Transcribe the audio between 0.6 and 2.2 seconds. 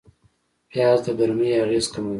پیاز د ګرمۍ اغېز کموي